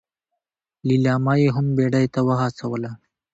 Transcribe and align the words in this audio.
ليلما 0.87 1.33
يې 1.41 1.49
هم 1.55 1.65
بيړې 1.77 2.03
ته 2.13 2.19
وهڅوله. 2.27 2.91